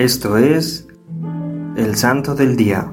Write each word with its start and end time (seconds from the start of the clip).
Esto 0.00 0.38
es 0.38 0.88
el 1.76 1.94
Santo 1.94 2.34
del 2.34 2.56
Día. 2.56 2.90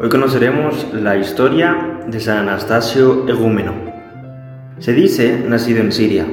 Hoy 0.00 0.08
conoceremos 0.08 0.88
la 0.92 1.16
historia 1.16 2.00
de 2.08 2.18
San 2.18 2.38
Anastasio 2.38 3.28
Egúmeno. 3.28 3.72
Se 4.80 4.92
dice 4.92 5.44
nacido 5.48 5.82
en 5.82 5.92
Siria, 5.92 6.26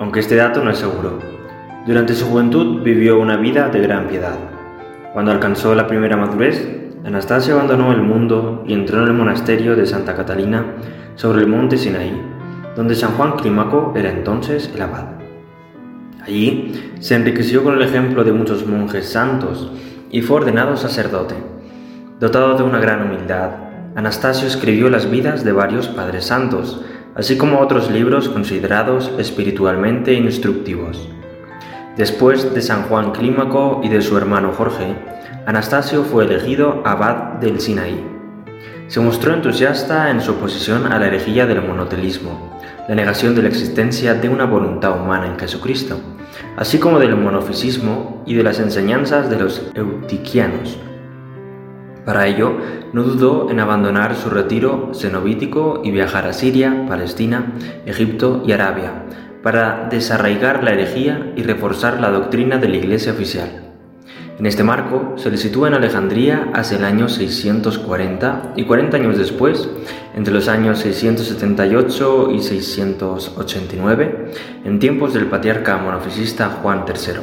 aunque 0.00 0.18
este 0.18 0.34
dato 0.34 0.64
no 0.64 0.72
es 0.72 0.78
seguro. 0.78 1.20
Durante 1.86 2.14
su 2.14 2.26
juventud 2.26 2.82
vivió 2.82 3.20
una 3.20 3.36
vida 3.36 3.68
de 3.68 3.80
gran 3.80 4.08
piedad. 4.08 4.36
Cuando 5.12 5.30
alcanzó 5.30 5.76
la 5.76 5.86
primera 5.86 6.16
madurez, 6.16 6.68
Anastasio 7.04 7.54
abandonó 7.54 7.92
el 7.92 8.02
mundo 8.02 8.64
y 8.66 8.72
entró 8.72 9.02
en 9.02 9.06
el 9.06 9.14
monasterio 9.14 9.76
de 9.76 9.86
Santa 9.86 10.16
Catalina 10.16 10.66
sobre 11.14 11.42
el 11.42 11.46
monte 11.46 11.78
Sinaí, 11.78 12.20
donde 12.74 12.96
San 12.96 13.12
Juan 13.12 13.36
Clímaco 13.36 13.92
era 13.94 14.10
entonces 14.10 14.68
el 14.74 14.82
abad. 14.82 15.21
Allí 16.24 16.94
se 17.00 17.16
enriqueció 17.16 17.64
con 17.64 17.74
el 17.74 17.82
ejemplo 17.82 18.22
de 18.22 18.32
muchos 18.32 18.66
monjes 18.66 19.08
santos 19.08 19.72
y 20.10 20.22
fue 20.22 20.36
ordenado 20.36 20.76
sacerdote. 20.76 21.34
Dotado 22.20 22.56
de 22.56 22.62
una 22.62 22.78
gran 22.78 23.02
humildad, 23.02 23.50
Anastasio 23.96 24.46
escribió 24.46 24.88
las 24.88 25.10
vidas 25.10 25.42
de 25.42 25.50
varios 25.50 25.88
padres 25.88 26.26
santos, 26.26 26.84
así 27.16 27.36
como 27.36 27.58
otros 27.58 27.90
libros 27.90 28.28
considerados 28.28 29.10
espiritualmente 29.18 30.14
instructivos. 30.14 31.08
Después 31.96 32.54
de 32.54 32.62
San 32.62 32.84
Juan 32.84 33.10
Clímaco 33.10 33.80
y 33.82 33.88
de 33.88 34.00
su 34.00 34.16
hermano 34.16 34.52
Jorge, 34.52 34.94
Anastasio 35.44 36.04
fue 36.04 36.24
elegido 36.24 36.82
abad 36.86 37.40
del 37.40 37.60
Sinaí. 37.60 38.11
Se 38.88 39.00
mostró 39.00 39.34
entusiasta 39.34 40.10
en 40.10 40.20
su 40.20 40.32
oposición 40.32 40.92
a 40.92 40.98
la 40.98 41.06
herejía 41.06 41.46
del 41.46 41.62
monotelismo, 41.62 42.58
la 42.88 42.94
negación 42.94 43.34
de 43.34 43.42
la 43.42 43.48
existencia 43.48 44.14
de 44.14 44.28
una 44.28 44.44
voluntad 44.44 45.00
humana 45.00 45.26
en 45.26 45.38
Jesucristo, 45.38 45.98
así 46.56 46.78
como 46.78 46.98
del 46.98 47.16
monofisismo 47.16 48.22
y 48.26 48.34
de 48.34 48.42
las 48.42 48.58
enseñanzas 48.60 49.30
de 49.30 49.38
los 49.38 49.70
eutiquianos. 49.74 50.78
Para 52.04 52.26
ello, 52.26 52.58
no 52.92 53.04
dudó 53.04 53.50
en 53.50 53.60
abandonar 53.60 54.16
su 54.16 54.28
retiro 54.28 54.90
cenobítico 54.92 55.82
y 55.84 55.92
viajar 55.92 56.26
a 56.26 56.32
Siria, 56.32 56.84
Palestina, 56.88 57.52
Egipto 57.86 58.42
y 58.44 58.52
Arabia, 58.52 59.04
para 59.42 59.88
desarraigar 59.88 60.64
la 60.64 60.72
herejía 60.72 61.32
y 61.36 61.44
reforzar 61.44 62.00
la 62.00 62.10
doctrina 62.10 62.58
de 62.58 62.68
la 62.68 62.76
Iglesia 62.76 63.12
oficial. 63.12 63.61
En 64.42 64.46
este 64.46 64.64
marco 64.64 65.12
se 65.18 65.30
le 65.30 65.36
sitúa 65.36 65.68
en 65.68 65.74
Alejandría 65.74 66.50
hacia 66.52 66.76
el 66.76 66.82
año 66.82 67.08
640 67.08 68.54
y 68.56 68.64
40 68.64 68.96
años 68.96 69.16
después, 69.16 69.68
entre 70.16 70.34
los 70.34 70.48
años 70.48 70.80
678 70.80 72.30
y 72.32 72.42
689, 72.42 74.32
en 74.64 74.80
tiempos 74.80 75.14
del 75.14 75.26
patriarca 75.26 75.76
monofisista 75.76 76.48
Juan 76.60 76.84
III. 76.88 77.20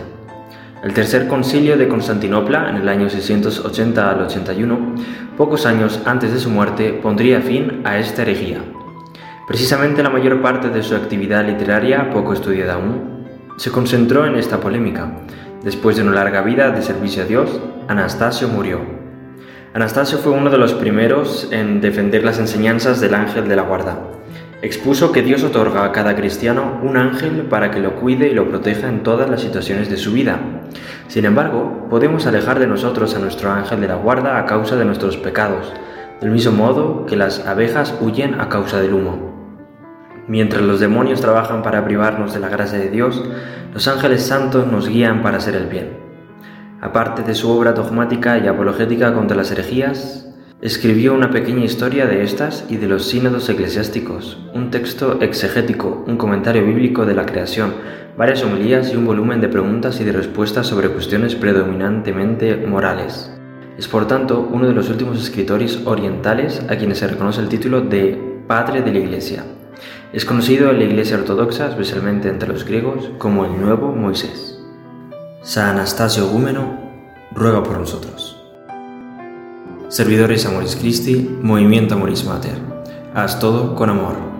El 0.81 0.93
tercer 0.93 1.27
concilio 1.27 1.75
de 1.75 1.89
Constantinopla, 1.89 2.69
en 2.69 2.77
el 2.77 2.87
año 2.87 3.09
680 3.09 4.09
al 4.09 4.21
81, 4.21 4.95
pocos 5.35 5.65
años 5.65 5.99
antes 6.05 6.31
de 6.31 6.39
su 6.39 6.49
muerte, 6.49 6.93
pondría 7.03 7.41
fin 7.41 7.81
a 7.83 7.97
esta 7.99 8.21
herejía. 8.21 8.61
Precisamente 9.45 10.03
la 10.03 10.09
mayor 10.09 10.41
parte 10.41 10.69
de 10.69 10.81
su 10.83 10.95
actividad 10.95 11.45
literaria, 11.45 12.11
poco 12.11 12.31
estudiada 12.31 12.75
aún, 12.75 13.19
se 13.57 13.71
concentró 13.71 14.25
en 14.25 14.37
esta 14.37 14.61
polémica, 14.61 15.11
Después 15.63 15.97
de 15.97 16.03
una 16.03 16.13
larga 16.13 16.41
vida 16.41 16.71
de 16.71 16.81
servicio 16.81 17.23
a 17.23 17.25
Dios, 17.25 17.59
Anastasio 17.89 18.47
murió. 18.47 18.79
Anastasio 19.73 20.17
fue 20.17 20.31
uno 20.31 20.49
de 20.49 20.57
los 20.57 20.73
primeros 20.73 21.49
en 21.51 21.81
defender 21.81 22.23
las 22.23 22.39
enseñanzas 22.39 23.01
del 23.01 23.13
ángel 23.13 23.49
de 23.49 23.57
la 23.57 23.63
guarda. 23.63 23.99
Expuso 24.61 25.11
que 25.11 25.21
Dios 25.21 25.43
otorga 25.43 25.83
a 25.83 25.91
cada 25.91 26.15
cristiano 26.15 26.79
un 26.81 26.95
ángel 26.95 27.43
para 27.49 27.71
que 27.71 27.81
lo 27.81 27.95
cuide 27.95 28.29
y 28.29 28.33
lo 28.33 28.47
proteja 28.49 28.87
en 28.87 29.03
todas 29.03 29.29
las 29.29 29.41
situaciones 29.41 29.89
de 29.89 29.97
su 29.97 30.13
vida. 30.13 30.39
Sin 31.09 31.25
embargo, 31.25 31.87
podemos 31.89 32.25
alejar 32.25 32.57
de 32.59 32.67
nosotros 32.67 33.13
a 33.15 33.19
nuestro 33.19 33.51
ángel 33.51 33.81
de 33.81 33.89
la 33.89 33.95
guarda 33.95 34.37
a 34.37 34.45
causa 34.45 34.77
de 34.77 34.85
nuestros 34.85 35.17
pecados, 35.17 35.73
del 36.21 36.31
mismo 36.31 36.53
modo 36.53 37.05
que 37.05 37.17
las 37.17 37.45
abejas 37.45 37.93
huyen 37.99 38.39
a 38.39 38.47
causa 38.47 38.79
del 38.79 38.93
humo. 38.93 39.28
Mientras 40.29 40.61
los 40.61 40.79
demonios 40.79 41.21
trabajan 41.21 41.63
para 41.63 41.83
privarnos 41.83 42.35
de 42.35 42.39
la 42.39 42.49
gracia 42.49 42.77
de 42.77 42.91
Dios, 42.91 43.23
los 43.73 43.87
ángeles 43.87 44.21
santos 44.21 44.67
nos 44.67 44.87
guían 44.87 45.23
para 45.23 45.37
hacer 45.37 45.55
el 45.55 45.65
bien. 45.65 45.97
Aparte 46.81 47.23
de 47.23 47.33
su 47.33 47.49
obra 47.49 47.73
dogmática 47.73 48.37
y 48.37 48.45
apologética 48.45 49.11
contra 49.15 49.35
las 49.35 49.49
herejías, 49.49 50.27
escribió 50.61 51.15
una 51.15 51.31
pequeña 51.31 51.65
historia 51.65 52.05
de 52.05 52.21
estas 52.21 52.63
y 52.69 52.77
de 52.77 52.87
los 52.87 53.05
sínodos 53.05 53.49
eclesiásticos, 53.49 54.37
un 54.53 54.69
texto 54.69 55.19
exegético, 55.19 56.03
un 56.05 56.17
comentario 56.17 56.63
bíblico 56.63 57.07
de 57.07 57.15
la 57.15 57.25
creación, 57.25 57.73
varias 58.15 58.43
homilías 58.43 58.93
y 58.93 58.97
un 58.97 59.07
volumen 59.07 59.41
de 59.41 59.49
preguntas 59.49 59.99
y 59.99 60.03
de 60.03 60.11
respuestas 60.11 60.67
sobre 60.67 60.89
cuestiones 60.89 61.33
predominantemente 61.33 62.55
morales. 62.55 63.35
Es 63.79 63.87
por 63.87 64.07
tanto 64.07 64.47
uno 64.51 64.67
de 64.67 64.73
los 64.73 64.91
últimos 64.91 65.19
escritores 65.19 65.81
orientales 65.85 66.61
a 66.69 66.75
quienes 66.75 66.99
se 66.99 67.07
reconoce 67.07 67.41
el 67.41 67.49
título 67.49 67.81
de 67.81 68.43
Padre 68.45 68.83
de 68.83 68.91
la 68.91 68.99
Iglesia. 68.99 69.43
Es 70.13 70.25
conocido 70.25 70.69
en 70.69 70.79
la 70.79 70.85
Iglesia 70.85 71.17
Ortodoxa, 71.17 71.69
especialmente 71.69 72.29
entre 72.29 72.49
los 72.49 72.65
griegos, 72.65 73.09
como 73.17 73.45
el 73.45 73.59
Nuevo 73.59 73.93
Moisés. 73.93 74.59
San 75.41 75.69
Anastasio 75.69 76.27
Gúmeno, 76.27 76.79
ruega 77.31 77.63
por 77.63 77.77
nosotros. 77.77 78.37
Servidores 79.87 80.45
Amoris 80.45 80.75
Christi, 80.75 81.37
Movimiento 81.41 81.95
Amoris 81.95 82.23
Mater. 82.25 82.57
Haz 83.13 83.39
todo 83.39 83.75
con 83.75 83.89
amor. 83.89 84.38